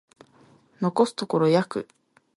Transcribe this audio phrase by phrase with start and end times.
[0.89, 1.87] 残すところ約